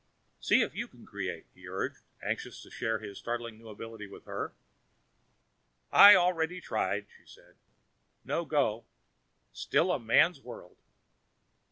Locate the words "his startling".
2.97-3.59